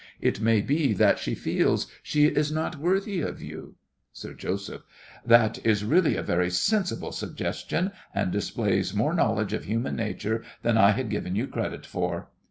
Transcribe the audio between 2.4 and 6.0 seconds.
not worthy of you. SIR JOSEPH. That is